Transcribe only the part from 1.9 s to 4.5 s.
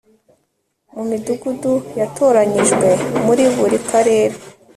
yatoranyijwe muri buri karere